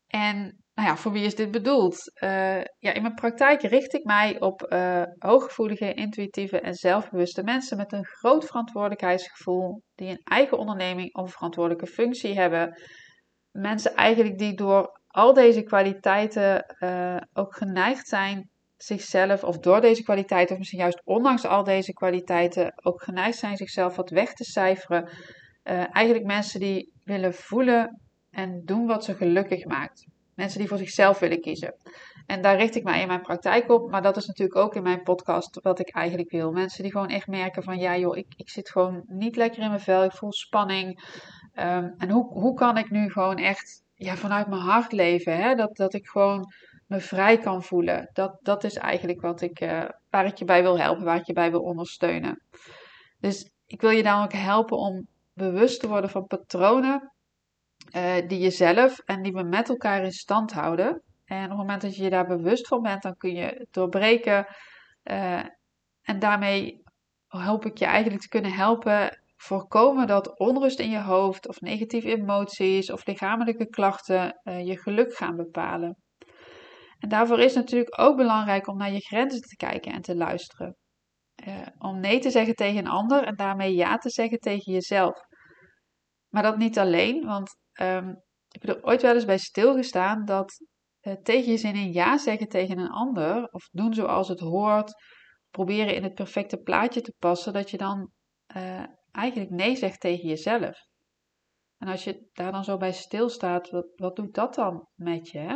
En 0.07 0.37
nou 0.73 0.87
ja, 0.87 0.97
voor 0.97 1.11
wie 1.11 1.25
is 1.25 1.35
dit 1.35 1.51
bedoeld? 1.51 1.97
Uh, 2.23 2.61
ja, 2.61 2.93
in 2.93 3.01
mijn 3.01 3.13
praktijk 3.13 3.61
richt 3.61 3.93
ik 3.93 4.03
mij 4.03 4.39
op 4.39 4.71
uh, 4.73 5.03
hooggevoelige, 5.17 5.93
intuïtieve 5.93 6.59
en 6.59 6.73
zelfbewuste 6.73 7.43
mensen 7.43 7.77
met 7.77 7.91
een 7.91 8.05
groot 8.05 8.45
verantwoordelijkheidsgevoel, 8.45 9.81
die 9.95 10.09
een 10.09 10.21
eigen 10.23 10.57
onderneming 10.57 11.15
of 11.15 11.31
verantwoordelijke 11.31 11.87
functie 11.87 12.39
hebben. 12.39 12.81
Mensen 13.51 13.95
eigenlijk 13.95 14.37
die 14.37 14.53
door 14.53 14.99
al 15.07 15.33
deze 15.33 15.63
kwaliteiten 15.63 16.75
uh, 16.79 17.17
ook 17.33 17.55
geneigd 17.55 18.07
zijn 18.07 18.49
zichzelf, 18.77 19.43
of 19.43 19.57
door 19.57 19.81
deze 19.81 20.03
kwaliteiten, 20.03 20.51
of 20.51 20.57
misschien 20.57 20.79
juist 20.79 21.01
ondanks 21.03 21.45
al 21.45 21.63
deze 21.63 21.93
kwaliteiten, 21.93 22.73
ook 22.83 23.03
geneigd 23.03 23.37
zijn 23.37 23.57
zichzelf 23.57 23.95
wat 23.95 24.09
weg 24.09 24.33
te 24.33 24.43
cijferen. 24.43 25.09
Uh, 25.63 25.95
eigenlijk 25.95 26.25
mensen 26.25 26.59
die 26.59 26.91
willen 27.03 27.33
voelen 27.33 28.01
en 28.31 28.61
doen 28.65 28.85
wat 28.85 29.03
ze 29.03 29.15
gelukkig 29.15 29.65
maakt. 29.65 30.05
Mensen 30.35 30.59
die 30.59 30.67
voor 30.67 30.77
zichzelf 30.77 31.19
willen 31.19 31.41
kiezen. 31.41 31.75
En 32.25 32.41
daar 32.41 32.57
richt 32.57 32.75
ik 32.75 32.83
mij 32.83 33.01
in 33.01 33.07
mijn 33.07 33.21
praktijk 33.21 33.71
op, 33.71 33.91
maar 33.91 34.01
dat 34.01 34.17
is 34.17 34.25
natuurlijk 34.25 34.59
ook 34.59 34.75
in 34.75 34.83
mijn 34.83 35.03
podcast 35.03 35.59
wat 35.61 35.79
ik 35.79 35.89
eigenlijk 35.89 36.31
wil. 36.31 36.51
Mensen 36.51 36.83
die 36.83 36.91
gewoon 36.91 37.09
echt 37.09 37.27
merken 37.27 37.63
van 37.63 37.77
ja 37.77 37.97
joh, 37.97 38.17
ik, 38.17 38.33
ik 38.35 38.49
zit 38.49 38.69
gewoon 38.69 39.03
niet 39.07 39.35
lekker 39.35 39.61
in 39.61 39.67
mijn 39.67 39.79
vel, 39.79 40.03
ik 40.03 40.11
voel 40.11 40.33
spanning. 40.33 40.99
Um, 41.59 41.93
en 41.97 42.09
hoe, 42.09 42.27
hoe 42.27 42.53
kan 42.53 42.77
ik 42.77 42.89
nu 42.89 43.11
gewoon 43.11 43.37
echt 43.37 43.83
ja, 43.93 44.15
vanuit 44.15 44.47
mijn 44.47 44.61
hart 44.61 44.91
leven? 44.91 45.37
Hè? 45.37 45.55
Dat, 45.55 45.75
dat 45.75 45.93
ik 45.93 46.07
gewoon 46.07 46.53
me 46.85 46.99
vrij 46.99 47.37
kan 47.37 47.63
voelen. 47.63 48.09
Dat, 48.13 48.37
dat 48.41 48.63
is 48.63 48.75
eigenlijk 48.75 49.21
wat 49.21 49.41
ik, 49.41 49.61
uh, 49.61 49.83
waar 50.09 50.25
ik 50.25 50.37
je 50.37 50.45
bij 50.45 50.61
wil 50.61 50.79
helpen, 50.79 51.03
waar 51.03 51.17
ik 51.17 51.25
je 51.25 51.33
bij 51.33 51.51
wil 51.51 51.61
ondersteunen. 51.61 52.41
Dus 53.19 53.51
ik 53.65 53.81
wil 53.81 53.89
je 53.89 54.11
ook 54.11 54.33
helpen 54.33 54.77
om 54.77 55.07
bewust 55.33 55.79
te 55.79 55.87
worden 55.87 56.09
van 56.09 56.27
patronen 56.27 57.11
uh, 57.95 58.27
die 58.27 58.39
je 58.39 58.49
zelf 58.49 58.99
en 58.99 59.21
die 59.21 59.33
we 59.33 59.43
met 59.43 59.69
elkaar 59.69 60.03
in 60.03 60.11
stand 60.11 60.51
houden. 60.51 61.01
En 61.25 61.43
op 61.43 61.49
het 61.49 61.57
moment 61.57 61.81
dat 61.81 61.95
je 61.95 62.03
je 62.03 62.09
daar 62.09 62.27
bewust 62.27 62.67
van 62.67 62.81
bent, 62.81 63.01
dan 63.01 63.17
kun 63.17 63.35
je 63.35 63.43
het 63.43 63.67
doorbreken. 63.71 64.45
Uh, 65.03 65.43
en 66.01 66.19
daarmee 66.19 66.81
hoop 67.27 67.65
ik 67.65 67.77
je 67.77 67.85
eigenlijk 67.85 68.21
te 68.21 68.29
kunnen 68.29 68.53
helpen 68.53 69.19
voorkomen 69.37 70.07
dat 70.07 70.39
onrust 70.39 70.79
in 70.79 70.89
je 70.89 71.01
hoofd 71.01 71.47
of 71.47 71.61
negatieve 71.61 72.09
emoties 72.09 72.91
of 72.91 73.05
lichamelijke 73.05 73.67
klachten 73.67 74.41
je 74.43 74.77
geluk 74.77 75.13
gaan 75.13 75.35
bepalen. 75.35 75.97
En 76.99 77.09
daarvoor 77.09 77.39
is 77.39 77.55
het 77.55 77.63
natuurlijk 77.63 77.99
ook 78.01 78.17
belangrijk 78.17 78.67
om 78.67 78.77
naar 78.77 78.91
je 78.91 78.99
grenzen 78.99 79.41
te 79.41 79.55
kijken 79.55 79.91
en 79.91 80.01
te 80.01 80.15
luisteren. 80.15 80.75
Uh, 81.47 81.67
om 81.77 81.99
nee 81.99 82.19
te 82.19 82.29
zeggen 82.29 82.53
tegen 82.55 82.77
een 82.77 82.87
ander 82.87 83.23
en 83.23 83.35
daarmee 83.35 83.75
ja 83.75 83.97
te 83.97 84.09
zeggen 84.09 84.37
tegen 84.37 84.73
jezelf. 84.73 85.19
Maar 86.27 86.43
dat 86.43 86.57
niet 86.57 86.79
alleen, 86.79 87.25
want 87.25 87.57
um, 87.81 88.09
ik 88.49 88.61
heb 88.61 88.75
er 88.75 88.83
ooit 88.83 89.01
wel 89.01 89.13
eens 89.13 89.25
bij 89.25 89.37
stilgestaan 89.37 90.25
dat 90.25 90.65
uh, 91.01 91.13
tegen 91.13 91.51
je 91.51 91.57
zin 91.57 91.75
in 91.75 91.91
ja 91.91 92.17
zeggen 92.17 92.47
tegen 92.47 92.77
een 92.77 92.89
ander, 92.89 93.47
of 93.51 93.67
doen 93.71 93.93
zoals 93.93 94.27
het 94.27 94.39
hoort, 94.39 94.93
proberen 95.49 95.95
in 95.95 96.03
het 96.03 96.13
perfecte 96.13 96.57
plaatje 96.57 97.01
te 97.01 97.15
passen, 97.19 97.53
dat 97.53 97.69
je 97.69 97.77
dan 97.77 98.11
eigenlijk 99.11 99.51
nee 99.51 99.75
zegt 99.75 99.99
tegen 99.99 100.27
jezelf. 100.27 100.85
En 101.77 101.87
als 101.87 102.03
je 102.03 102.29
daar 102.33 102.51
dan 102.51 102.63
zo 102.63 102.77
bij 102.77 102.91
stilstaat, 102.91 103.69
wat, 103.69 103.87
wat 103.95 104.15
doet 104.15 104.33
dat 104.33 104.55
dan 104.55 104.87
met 104.95 105.29
je? 105.29 105.39
Hè? 105.39 105.55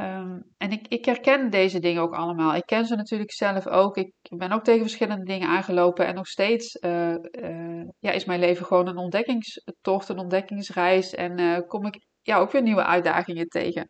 Um, 0.00 0.44
en 0.56 0.70
ik, 0.70 0.88
ik 0.88 1.04
herken 1.04 1.50
deze 1.50 1.78
dingen 1.78 2.02
ook 2.02 2.14
allemaal. 2.14 2.54
Ik 2.54 2.66
ken 2.66 2.86
ze 2.86 2.96
natuurlijk 2.96 3.32
zelf 3.32 3.66
ook. 3.66 3.96
Ik 3.96 4.12
ben 4.36 4.52
ook 4.52 4.64
tegen 4.64 4.80
verschillende 4.80 5.24
dingen 5.24 5.48
aangelopen. 5.48 6.06
En 6.06 6.14
nog 6.14 6.26
steeds 6.26 6.74
uh, 6.74 7.14
uh, 7.30 7.84
ja, 7.98 8.10
is 8.10 8.24
mijn 8.24 8.40
leven 8.40 8.66
gewoon 8.66 8.86
een 8.86 8.96
ontdekkingstocht, 8.96 10.08
een 10.08 10.18
ontdekkingsreis. 10.18 11.14
En 11.14 11.40
uh, 11.40 11.58
kom 11.66 11.86
ik 11.86 12.06
ja, 12.20 12.38
ook 12.38 12.50
weer 12.50 12.62
nieuwe 12.62 12.84
uitdagingen 12.84 13.46
tegen. 13.46 13.86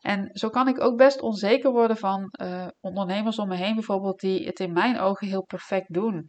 En 0.00 0.30
zo 0.32 0.48
kan 0.48 0.68
ik 0.68 0.80
ook 0.80 0.96
best 0.96 1.20
onzeker 1.20 1.70
worden 1.70 1.96
van 1.96 2.30
ondernemers 2.80 3.38
om 3.38 3.48
me 3.48 3.56
heen, 3.56 3.74
bijvoorbeeld, 3.74 4.20
die 4.20 4.46
het 4.46 4.60
in 4.60 4.72
mijn 4.72 4.98
ogen 4.98 5.28
heel 5.28 5.44
perfect 5.44 5.94
doen. 5.94 6.26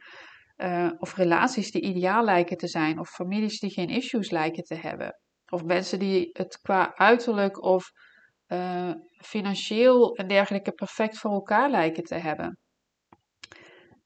Of 0.97 1.15
relaties 1.15 1.71
die 1.71 1.81
ideaal 1.81 2.23
lijken 2.23 2.57
te 2.57 2.67
zijn. 2.67 2.99
Of 2.99 3.09
families 3.09 3.59
die 3.59 3.69
geen 3.69 3.89
issues 3.89 4.29
lijken 4.29 4.63
te 4.63 4.75
hebben. 4.75 5.19
Of 5.51 5.63
mensen 5.63 5.99
die 5.99 6.29
het 6.31 6.59
qua 6.61 6.95
uiterlijk 6.95 7.63
of 7.63 7.91
uh, 8.47 8.91
financieel 9.17 10.15
en 10.15 10.27
dergelijke 10.27 10.71
perfect 10.71 11.17
voor 11.17 11.31
elkaar 11.31 11.69
lijken 11.69 12.03
te 12.03 12.15
hebben. 12.15 12.57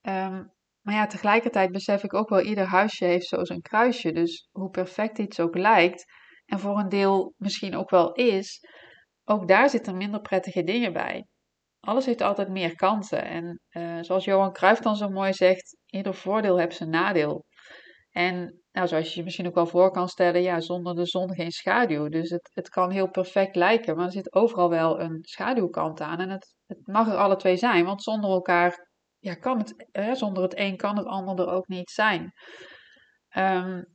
Um, 0.01 0.51
maar 0.81 0.95
ja, 0.95 1.05
tegelijkertijd 1.07 1.71
besef 1.71 2.03
ik 2.03 2.13
ook 2.13 2.29
wel, 2.29 2.41
ieder 2.41 2.65
huisje 2.65 3.05
heeft 3.05 3.27
zo 3.27 3.43
zijn 3.43 3.61
kruisje. 3.61 4.11
Dus 4.11 4.47
hoe 4.51 4.69
perfect 4.69 5.19
iets 5.19 5.39
ook 5.39 5.57
lijkt, 5.57 6.05
en 6.45 6.59
voor 6.59 6.79
een 6.79 6.89
deel 6.89 7.33
misschien 7.37 7.75
ook 7.75 7.89
wel 7.89 8.11
is, 8.11 8.59
ook 9.23 9.47
daar 9.47 9.69
zitten 9.69 9.97
minder 9.97 10.21
prettige 10.21 10.63
dingen 10.63 10.93
bij. 10.93 11.25
Alles 11.79 12.05
heeft 12.05 12.21
altijd 12.21 12.49
meer 12.49 12.75
kanten. 12.75 13.23
En 13.25 13.61
uh, 13.71 13.97
zoals 14.01 14.25
Johan 14.25 14.53
Cruijff 14.53 14.81
dan 14.81 14.95
zo 14.95 15.09
mooi 15.09 15.33
zegt, 15.33 15.77
ieder 15.85 16.13
voordeel 16.13 16.57
heeft 16.57 16.75
zijn 16.75 16.89
nadeel. 16.89 17.45
En 18.09 18.61
nou, 18.71 18.87
zoals 18.87 19.09
je 19.09 19.17
je 19.19 19.23
misschien 19.23 19.47
ook 19.47 19.55
wel 19.55 19.67
voor 19.67 19.91
kan 19.91 20.07
stellen, 20.07 20.41
ja, 20.41 20.59
zonder 20.59 20.95
de 20.95 21.05
zon 21.05 21.33
geen 21.33 21.51
schaduw. 21.51 22.07
Dus 22.07 22.29
het, 22.29 22.49
het 22.53 22.69
kan 22.69 22.91
heel 22.91 23.09
perfect 23.09 23.55
lijken, 23.55 23.95
maar 23.95 24.05
er 24.05 24.11
zit 24.11 24.33
overal 24.33 24.69
wel 24.69 24.99
een 24.99 25.17
schaduwkant 25.21 26.01
aan. 26.01 26.19
En 26.19 26.29
het, 26.29 26.55
het 26.65 26.87
mag 26.87 27.07
er 27.07 27.15
alle 27.15 27.35
twee 27.35 27.57
zijn, 27.57 27.85
want 27.85 28.03
zonder 28.03 28.29
elkaar, 28.29 28.87
ja, 29.19 29.33
kan 29.33 29.57
het, 29.57 29.87
hè, 29.91 30.15
zonder 30.15 30.43
het 30.43 30.57
een 30.57 30.77
kan 30.77 30.97
het 30.97 31.05
ander 31.05 31.39
er 31.39 31.53
ook 31.53 31.67
niet 31.67 31.89
zijn. 31.89 32.31
Um, 33.37 33.85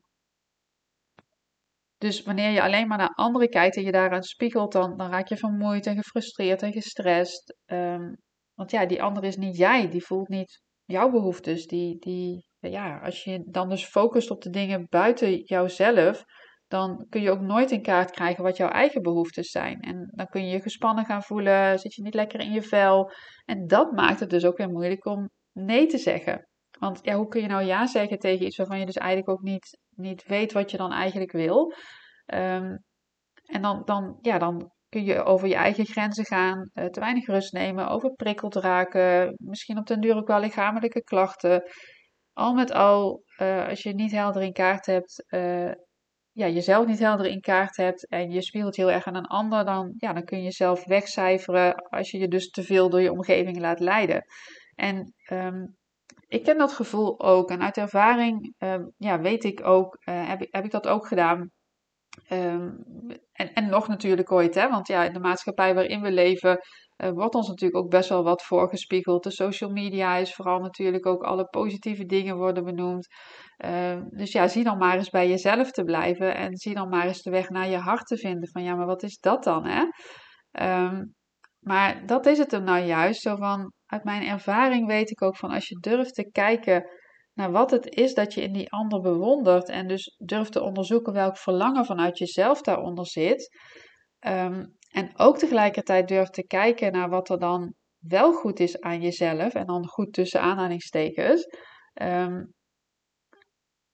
dus 2.05 2.23
wanneer 2.23 2.51
je 2.51 2.63
alleen 2.63 2.89
maar 2.89 2.99
naar 2.99 3.15
anderen 3.15 3.49
kijkt 3.49 3.77
en 3.77 3.83
je 3.83 3.93
daaraan 3.93 4.23
spiegelt, 4.23 4.73
dan, 4.73 4.97
dan 4.97 5.11
raak 5.11 5.29
je 5.29 5.37
vermoeid 5.37 5.87
en 5.87 5.97
gefrustreerd 5.97 6.63
en 6.63 6.73
gestrest. 6.73 7.57
Ehm, 7.65 8.15
want 8.55 8.71
ja, 8.71 8.87
die 8.87 9.03
ander 9.03 9.25
is 9.25 9.37
niet 9.37 9.57
jij, 9.57 9.89
die 9.89 10.05
voelt 10.05 10.29
niet 10.29 10.63
jouw 10.85 11.11
behoeftes. 11.11 11.67
Die, 11.67 11.99
die, 11.99 12.47
ja, 12.59 12.99
als 12.99 13.25
je 13.25 13.43
dan 13.47 13.69
dus 13.69 13.85
focust 13.85 14.31
op 14.31 14.43
de 14.43 14.51
dingen 14.51 14.87
buiten 14.89 15.39
jouzelf, 15.39 16.25
dan 16.67 17.07
kun 17.09 17.23
je 17.23 17.31
ook 17.31 17.41
nooit 17.41 17.71
in 17.71 17.83
kaart 17.83 18.11
krijgen 18.11 18.43
wat 18.43 18.57
jouw 18.57 18.69
eigen 18.69 19.03
behoeftes 19.03 19.51
zijn. 19.51 19.81
En 19.81 20.13
dan 20.15 20.27
kun 20.27 20.47
je 20.47 20.53
je 20.53 20.61
gespannen 20.61 21.05
gaan 21.05 21.23
voelen, 21.23 21.79
zit 21.79 21.95
je 21.95 22.03
niet 22.03 22.15
lekker 22.15 22.41
in 22.41 22.53
je 22.53 22.63
vel. 22.63 23.11
En 23.45 23.67
dat 23.67 23.93
maakt 23.93 24.21
het 24.21 24.31
dus 24.31 24.45
ook 24.45 24.57
weer 24.57 24.71
moeilijk 24.71 25.07
om 25.07 25.31
nee 25.53 25.87
te 25.87 25.99
zeggen. 25.99 26.49
Want 26.79 26.99
ja, 27.03 27.15
hoe 27.15 27.29
kun 27.29 27.41
je 27.41 27.47
nou 27.47 27.65
ja 27.65 27.87
zeggen 27.87 28.19
tegen 28.19 28.47
iets 28.47 28.57
waarvan 28.57 28.79
je 28.79 28.87
dus 28.87 28.97
eigenlijk 28.97 29.29
ook 29.29 29.43
niet, 29.43 29.79
niet 29.91 30.25
weet 30.27 30.53
wat 30.53 30.71
je 30.71 30.77
dan 30.77 30.93
eigenlijk 30.93 31.33
wil? 31.33 31.73
Ehm, 32.27 32.77
en 33.45 33.63
dan, 33.63 33.83
dan, 33.85 34.19
ja, 34.21 34.39
dan 34.39 34.73
kun 34.89 35.05
je 35.05 35.25
over 35.25 35.49
je 35.49 35.55
eigen 35.55 35.87
grenzen 35.87 36.25
gaan, 36.25 36.71
uh, 36.75 36.85
te 36.85 37.01
weinig 37.01 37.27
rust 37.27 37.53
nemen, 37.53 37.89
overprikkeld 37.89 38.55
raken, 38.55 39.35
misschien 39.37 39.79
op 39.79 39.87
den 39.87 40.01
duur 40.01 40.17
ook 40.17 40.29
wel 40.29 40.41
lichamelijke 40.41 41.03
klachten. 41.03 41.63
Al 42.33 42.55
met 42.55 42.73
al, 42.73 43.23
uh, 43.41 43.69
als 43.69 43.83
je 43.83 43.95
niet 43.95 44.11
helder 44.11 44.43
in 44.43 44.53
kaart 44.53 44.87
hebt, 44.87 45.25
uh, 45.29 45.73
ja, 46.33 46.49
jezelf 46.49 46.87
niet 46.87 46.99
helder 46.99 47.27
in 47.27 47.41
kaart 47.41 47.77
hebt 47.77 48.09
en 48.09 48.31
je 48.31 48.43
spiegelt 48.43 48.77
heel 48.77 48.91
erg 48.91 49.07
aan 49.07 49.15
een 49.15 49.27
ander, 49.27 49.65
dan, 49.65 49.95
ja, 49.97 50.13
dan 50.13 50.25
kun 50.25 50.39
je 50.39 50.45
jezelf 50.45 50.85
wegcijferen 50.85 51.75
als 51.75 52.11
je 52.11 52.19
je 52.19 52.29
dus 52.29 52.51
te 52.51 52.63
veel 52.63 52.91
door 52.91 53.01
je 53.01 53.13
omgeving 53.13 53.59
laat 53.59 53.81
leiden. 53.81 54.25
En 54.75 55.15
um, 55.33 55.77
ik 56.29 56.45
ken 56.45 56.59
dat 56.59 56.73
gevoel 56.73 57.21
ook. 57.21 57.51
En 57.51 57.63
uit 57.63 57.77
ervaring 57.77 58.55
um, 58.59 58.93
ja, 58.97 59.21
weet 59.21 59.45
ik 59.45 59.67
ook, 59.67 59.97
uh, 60.09 60.29
heb, 60.29 60.43
ik, 60.43 60.49
heb 60.51 60.65
ik 60.65 60.71
dat 60.71 60.87
ook 60.87 61.07
gedaan. 61.07 61.51
Um, 62.29 62.85
en, 63.33 63.53
en 63.53 63.69
nog 63.69 63.89
natuurlijk 63.89 64.33
ooit, 64.33 64.55
hè? 64.55 64.69
want 64.69 64.87
ja, 64.87 65.05
in 65.05 65.13
de 65.13 65.19
maatschappij 65.19 65.75
waarin 65.75 66.01
we 66.01 66.13
leven, 66.13 66.59
uh, 67.03 67.11
wordt 67.11 67.35
ons 67.35 67.49
natuurlijk 67.49 67.85
ook 67.85 67.91
best 67.91 68.09
wel 68.09 68.23
wat 68.23 68.43
voorgespiegeld. 68.43 69.23
De 69.23 69.31
social 69.31 69.71
media 69.71 70.17
is 70.17 70.35
vooral 70.35 70.61
natuurlijk 70.61 71.07
ook 71.07 71.23
alle 71.23 71.45
positieve 71.45 72.05
dingen 72.05 72.37
worden 72.37 72.65
benoemd. 72.65 73.07
Uh, 73.65 74.01
dus 74.09 74.33
ja, 74.33 74.49
zie 74.49 74.65
dan 74.65 74.79
maar 74.79 74.97
eens 74.97 75.11
bij 75.11 75.29
jezelf 75.29 75.71
te 75.71 75.85
blijven 75.85 76.37
en 76.37 76.57
zie 76.57 76.75
dan 76.75 76.89
maar 76.89 77.07
eens 77.07 77.23
de 77.23 77.31
weg 77.31 77.49
naar 77.49 77.69
je 77.69 77.77
hart 77.79 78.07
te 78.07 78.17
vinden. 78.17 78.49
Van 78.49 78.63
ja, 78.63 78.75
maar 78.75 78.87
wat 78.87 79.03
is 79.03 79.19
dat 79.19 79.45
dan, 79.45 79.67
hè? 79.67 79.85
Maar 81.65 82.07
dat 82.07 82.27
is 82.27 82.39
het 82.39 82.51
hem 82.51 82.65
nou 82.65 82.85
juist. 82.85 83.21
Zo 83.21 83.37
van, 83.37 83.73
uit 83.95 84.05
mijn 84.05 84.23
ervaring 84.23 84.87
weet 84.87 85.11
ik 85.11 85.23
ook 85.23 85.37
van 85.37 85.51
als 85.51 85.69
je 85.69 85.79
durft 85.81 86.15
te 86.15 86.31
kijken 86.31 86.85
naar 87.35 87.51
wat 87.51 87.71
het 87.71 87.95
is 87.95 88.15
dat 88.15 88.35
je 88.35 88.43
in 88.43 88.53
die 88.53 88.73
ander 88.73 89.01
bewondert. 89.01 89.69
En 89.69 89.89
dus 89.89 90.17
durft 90.25 90.53
te 90.53 90.63
onderzoeken 90.63 91.13
welk 91.13 91.37
verlangen 91.37 91.85
vanuit 91.85 92.19
jezelf 92.19 92.61
daaronder 92.61 93.07
zit. 93.07 93.59
Um, 94.27 94.77
en 94.89 95.19
ook 95.19 95.39
tegelijkertijd 95.39 96.09
durft 96.09 96.33
te 96.33 96.47
kijken 96.47 96.93
naar 96.93 97.09
wat 97.09 97.29
er 97.29 97.39
dan 97.39 97.75
wel 97.99 98.33
goed 98.33 98.61
is 98.61 98.81
aan 98.81 99.01
jezelf. 99.01 99.55
En 99.55 99.67
dan 99.67 99.87
goed 99.87 100.13
tussen 100.13 100.41
aanhalingstekens. 100.41 101.47
Um, 102.03 102.53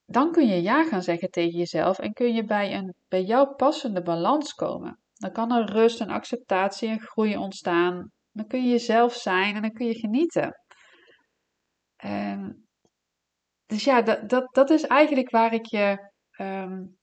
dan 0.05 0.33
kun 0.33 0.47
je 0.47 0.63
ja 0.63 0.85
gaan 0.85 1.03
zeggen 1.03 1.31
tegen 1.31 1.59
jezelf 1.59 1.99
en 1.99 2.13
kun 2.13 2.35
je 2.35 2.45
bij 2.45 2.75
een 2.75 2.95
bij 3.09 3.23
jou 3.23 3.55
passende 3.55 4.03
balans 4.03 4.55
komen. 4.55 5.01
Dan 5.15 5.33
kan 5.33 5.53
er 5.53 5.73
rust 5.73 6.01
en 6.01 6.09
acceptatie 6.09 6.89
en 6.89 7.01
groei 7.01 7.37
ontstaan. 7.37 8.11
Dan 8.33 8.47
kun 8.47 8.63
je 8.63 8.71
jezelf 8.71 9.15
zijn 9.15 9.55
en 9.55 9.63
dan 9.63 9.73
kun 9.73 9.87
je 9.87 9.99
genieten. 9.99 10.55
Um, 12.05 12.69
dus 13.67 13.85
ja, 13.85 14.03
dat, 14.03 14.29
dat, 14.29 14.55
dat 14.55 14.71
is 14.71 14.83
eigenlijk 14.83 15.31
waar 15.31 15.55
ik 15.55 15.67
je, 15.67 16.11
um, 16.41 16.99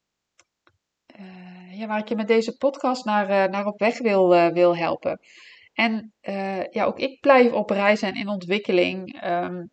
uh, 1.20 1.80
ja, 1.80 1.88
waar 1.88 2.00
ik 2.00 2.10
je 2.10 2.16
met 2.16 2.28
deze 2.28 2.58
podcast 2.58 3.06
naar, 3.06 3.30
uh, 3.30 3.52
naar 3.52 3.66
op 3.66 3.80
weg 3.80 4.00
wil, 4.00 4.34
uh, 4.34 4.48
wil 4.48 4.78
helpen. 4.78 5.20
En 5.74 6.14
ja, 6.70 6.84
ook 6.86 7.00
ik 7.00 7.20
blijf 7.20 7.52
op 7.52 7.70
reis 7.70 8.02
en 8.02 8.16
in 8.16 8.28
ontwikkeling. 8.28 9.24
Um, 9.24 9.70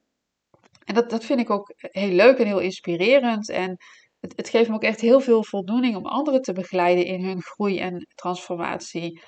en 0.84 0.94
dat, 0.94 1.10
dat 1.10 1.24
vind 1.24 1.40
ik 1.40 1.50
ook 1.50 1.72
heel 1.76 2.12
leuk 2.12 2.38
en 2.38 2.46
heel 2.46 2.58
inspirerend. 2.58 3.50
En 3.50 3.76
het, 4.20 4.32
het 4.36 4.48
geeft 4.48 4.68
me 4.68 4.74
ook 4.74 4.82
echt 4.82 5.00
heel 5.00 5.20
veel 5.20 5.44
voldoening 5.44 5.96
om 5.96 6.06
anderen 6.06 6.40
te 6.40 6.52
begeleiden 6.52 7.04
in 7.04 7.24
hun 7.24 7.42
groei 7.42 7.78
en 7.78 8.06
transformatie. 8.14 9.22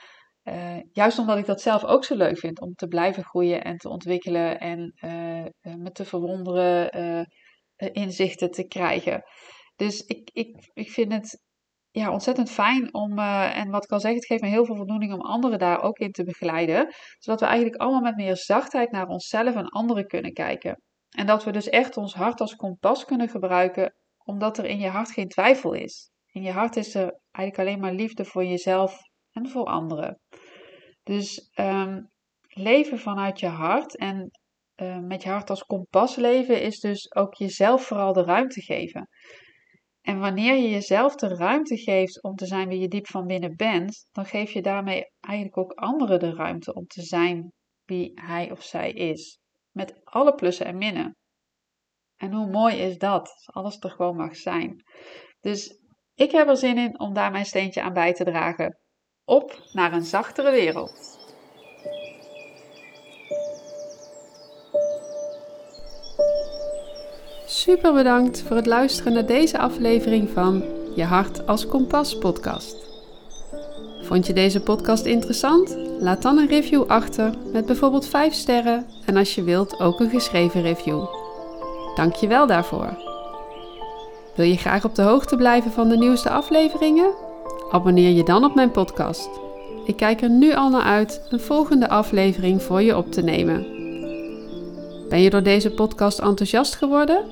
Uh, 0.48 0.76
juist 0.92 1.18
omdat 1.18 1.38
ik 1.38 1.46
dat 1.46 1.60
zelf 1.60 1.84
ook 1.84 2.04
zo 2.04 2.16
leuk 2.16 2.38
vind 2.38 2.60
om 2.60 2.74
te 2.74 2.86
blijven 2.86 3.24
groeien 3.24 3.64
en 3.64 3.76
te 3.76 3.88
ontwikkelen 3.88 4.60
en 4.60 4.94
uh, 5.04 5.74
me 5.74 5.90
te 5.92 6.04
verwonderen, 6.04 7.26
inzichten 7.76 8.50
te 8.50 8.66
krijgen. 8.66 9.22
Dus 9.76 10.00
ik, 10.00 10.30
ik, 10.32 10.70
ik 10.72 10.90
vind 10.90 11.12
het 11.12 11.42
ja, 11.90 12.12
ontzettend 12.12 12.50
fijn 12.50 12.94
om, 12.94 13.18
en 13.18 13.70
wat 13.70 13.84
ik 13.84 13.90
al 13.90 14.00
zeg, 14.00 14.14
het 14.14 14.26
geeft 14.26 14.42
me 14.42 14.48
heel 14.48 14.64
veel 14.64 14.76
voldoening 14.76 15.12
om 15.12 15.20
anderen 15.20 15.58
daar 15.58 15.82
ook 15.82 15.98
in 15.98 16.12
te 16.12 16.24
begeleiden. 16.24 16.94
Zodat 17.18 17.40
we 17.40 17.46
eigenlijk 17.46 17.82
allemaal 17.82 18.00
met 18.00 18.16
meer 18.16 18.36
zachtheid 18.36 18.90
naar 18.90 19.06
onszelf 19.06 19.54
en 19.54 19.68
anderen 19.68 20.06
kunnen 20.06 20.32
kijken. 20.32 20.82
En 21.10 21.26
dat 21.26 21.44
we 21.44 21.50
dus 21.52 21.68
echt 21.68 21.96
ons 21.96 22.14
hart 22.14 22.40
als 22.40 22.56
kompas 22.56 23.04
kunnen 23.04 23.28
gebruiken 23.28 23.94
omdat 24.24 24.58
er 24.58 24.64
in 24.64 24.78
je 24.78 24.88
hart 24.88 25.10
geen 25.10 25.28
twijfel 25.28 25.72
is. 25.72 26.10
In 26.32 26.42
je 26.42 26.50
hart 26.50 26.76
is 26.76 26.94
er 26.94 27.20
eigenlijk 27.30 27.68
alleen 27.68 27.80
maar 27.80 27.92
liefde 27.92 28.24
voor 28.24 28.44
jezelf 28.44 29.00
en 29.36 29.48
voor 29.48 29.64
anderen. 29.64 30.20
Dus 31.02 31.50
um, 31.54 32.10
leven 32.48 32.98
vanuit 32.98 33.40
je 33.40 33.46
hart 33.46 33.96
en 33.96 34.30
uh, 34.76 34.98
met 34.98 35.22
je 35.22 35.28
hart 35.28 35.50
als 35.50 35.64
kompas 35.64 36.16
leven 36.16 36.62
is 36.62 36.80
dus 36.80 37.14
ook 37.14 37.34
jezelf 37.34 37.86
vooral 37.86 38.12
de 38.12 38.24
ruimte 38.24 38.60
geven. 38.60 39.08
En 40.00 40.18
wanneer 40.18 40.56
je 40.56 40.70
jezelf 40.70 41.14
de 41.14 41.28
ruimte 41.28 41.76
geeft 41.76 42.22
om 42.22 42.34
te 42.34 42.46
zijn 42.46 42.68
wie 42.68 42.80
je 42.80 42.88
diep 42.88 43.06
van 43.06 43.26
binnen 43.26 43.56
bent, 43.56 44.08
dan 44.12 44.26
geef 44.26 44.50
je 44.50 44.62
daarmee 44.62 45.10
eigenlijk 45.20 45.58
ook 45.58 45.72
anderen 45.72 46.18
de 46.18 46.34
ruimte 46.34 46.74
om 46.74 46.86
te 46.86 47.02
zijn 47.02 47.52
wie 47.84 48.12
hij 48.14 48.50
of 48.50 48.62
zij 48.62 48.92
is. 48.92 49.38
Met 49.70 50.00
alle 50.04 50.34
plussen 50.34 50.66
en 50.66 50.78
minnen. 50.78 51.16
En 52.16 52.32
hoe 52.32 52.50
mooi 52.50 52.76
is 52.76 52.98
dat? 52.98 53.30
Alles 53.44 53.78
er 53.78 53.90
gewoon 53.90 54.16
mag 54.16 54.36
zijn. 54.36 54.82
Dus 55.40 55.80
ik 56.14 56.30
heb 56.30 56.48
er 56.48 56.56
zin 56.56 56.78
in 56.78 57.00
om 57.00 57.14
daar 57.14 57.30
mijn 57.30 57.44
steentje 57.44 57.82
aan 57.82 57.92
bij 57.92 58.12
te 58.12 58.24
dragen. 58.24 58.78
Op 59.28 59.58
naar 59.72 59.92
een 59.92 60.04
zachtere 60.04 60.50
wereld. 60.50 61.18
Super 67.46 67.92
bedankt 67.92 68.42
voor 68.42 68.56
het 68.56 68.66
luisteren 68.66 69.12
naar 69.12 69.26
deze 69.26 69.58
aflevering 69.58 70.30
van 70.30 70.64
Je 70.94 71.04
Hart 71.04 71.46
als 71.46 71.66
Kompas 71.66 72.18
podcast. 72.18 72.76
Vond 74.02 74.26
je 74.26 74.32
deze 74.32 74.60
podcast 74.60 75.04
interessant? 75.04 75.76
Laat 76.00 76.22
dan 76.22 76.38
een 76.38 76.48
review 76.48 76.84
achter 76.86 77.34
met 77.52 77.66
bijvoorbeeld 77.66 78.06
5 78.06 78.34
sterren 78.34 78.86
en 79.06 79.16
als 79.16 79.34
je 79.34 79.42
wilt 79.42 79.80
ook 79.80 80.00
een 80.00 80.10
geschreven 80.10 80.62
review. 80.62 81.06
Dank 81.94 82.14
je 82.14 82.26
wel 82.26 82.46
daarvoor. 82.46 82.98
Wil 84.34 84.46
je 84.46 84.56
graag 84.56 84.84
op 84.84 84.94
de 84.94 85.02
hoogte 85.02 85.36
blijven 85.36 85.72
van 85.72 85.88
de 85.88 85.96
nieuwste 85.96 86.30
afleveringen? 86.30 87.25
Abonneer 87.70 88.10
je 88.10 88.22
dan 88.22 88.44
op 88.44 88.54
mijn 88.54 88.70
podcast. 88.70 89.28
Ik 89.84 89.96
kijk 89.96 90.22
er 90.22 90.30
nu 90.30 90.54
al 90.54 90.70
naar 90.70 90.82
uit 90.82 91.26
een 91.28 91.40
volgende 91.40 91.88
aflevering 91.88 92.62
voor 92.62 92.82
je 92.82 92.96
op 92.96 93.12
te 93.12 93.22
nemen. 93.22 93.66
Ben 95.08 95.20
je 95.20 95.30
door 95.30 95.42
deze 95.42 95.70
podcast 95.70 96.18
enthousiast 96.18 96.74
geworden? 96.74 97.24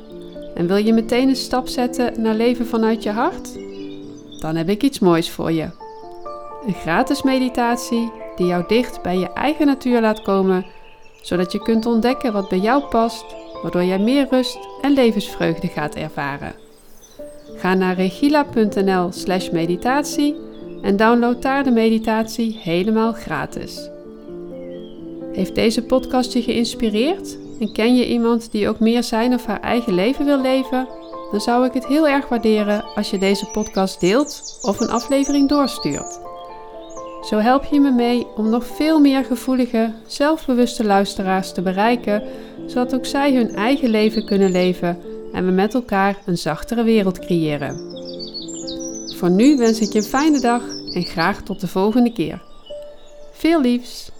En 0.54 0.66
wil 0.66 0.76
je 0.76 0.92
meteen 0.92 1.28
een 1.28 1.36
stap 1.36 1.68
zetten 1.68 2.22
naar 2.22 2.34
leven 2.34 2.66
vanuit 2.66 3.02
je 3.02 3.10
hart? 3.10 3.58
Dan 4.40 4.56
heb 4.56 4.68
ik 4.68 4.82
iets 4.82 4.98
moois 4.98 5.30
voor 5.30 5.52
je. 5.52 5.68
Een 6.66 6.74
gratis 6.74 7.22
meditatie 7.22 8.12
die 8.36 8.46
jou 8.46 8.64
dicht 8.66 9.02
bij 9.02 9.18
je 9.18 9.32
eigen 9.32 9.66
natuur 9.66 10.00
laat 10.00 10.22
komen, 10.22 10.66
zodat 11.22 11.52
je 11.52 11.62
kunt 11.62 11.86
ontdekken 11.86 12.32
wat 12.32 12.48
bij 12.48 12.58
jou 12.58 12.82
past 12.82 13.24
waardoor 13.62 13.84
jij 13.84 13.98
meer 13.98 14.26
rust 14.30 14.58
en 14.80 14.92
levensvreugde 14.92 15.68
gaat 15.68 15.94
ervaren. 15.94 16.63
Ga 17.64 17.74
naar 17.74 17.94
regila.nl/slash 17.94 19.50
meditatie 19.50 20.36
en 20.82 20.96
download 20.96 21.42
daar 21.42 21.64
de 21.64 21.70
meditatie 21.70 22.58
helemaal 22.62 23.12
gratis. 23.12 23.90
Heeft 25.32 25.54
deze 25.54 25.82
podcast 25.82 26.32
je 26.32 26.42
geïnspireerd 26.42 27.38
en 27.60 27.72
ken 27.72 27.96
je 27.96 28.08
iemand 28.08 28.52
die 28.52 28.68
ook 28.68 28.80
meer 28.80 29.02
zijn 29.02 29.34
of 29.34 29.46
haar 29.46 29.60
eigen 29.60 29.94
leven 29.94 30.24
wil 30.24 30.40
leven? 30.40 30.88
Dan 31.30 31.40
zou 31.40 31.66
ik 31.66 31.72
het 31.72 31.86
heel 31.86 32.08
erg 32.08 32.28
waarderen 32.28 32.84
als 32.94 33.10
je 33.10 33.18
deze 33.18 33.46
podcast 33.52 34.00
deelt 34.00 34.58
of 34.62 34.80
een 34.80 34.90
aflevering 34.90 35.48
doorstuurt. 35.48 36.20
Zo 37.20 37.38
help 37.38 37.64
je 37.64 37.80
me 37.80 37.90
mee 37.90 38.26
om 38.36 38.50
nog 38.50 38.66
veel 38.66 39.00
meer 39.00 39.24
gevoelige, 39.24 39.92
zelfbewuste 40.06 40.84
luisteraars 40.84 41.52
te 41.52 41.62
bereiken, 41.62 42.22
zodat 42.66 42.94
ook 42.94 43.06
zij 43.06 43.34
hun 43.34 43.54
eigen 43.54 43.88
leven 43.88 44.26
kunnen 44.26 44.50
leven 44.50 44.98
en 45.34 45.44
we 45.44 45.50
met 45.50 45.74
elkaar 45.74 46.16
een 46.26 46.38
zachtere 46.38 46.82
wereld 46.82 47.18
creëren. 47.18 47.76
Voor 49.16 49.30
nu 49.30 49.56
wens 49.56 49.80
ik 49.80 49.92
je 49.92 49.98
een 49.98 50.04
fijne 50.04 50.40
dag 50.40 50.62
en 50.92 51.04
graag 51.04 51.42
tot 51.42 51.60
de 51.60 51.68
volgende 51.68 52.12
keer. 52.12 52.42
Veel 53.32 53.60
liefs! 53.60 54.13